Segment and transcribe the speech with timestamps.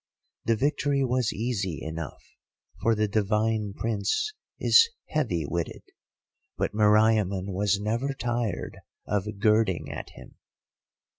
[0.45, 2.23] The victory was easy enough,
[2.81, 5.83] for the divine Prince is heavy witted;
[6.57, 10.37] but Meriamun was never tired of girding at him.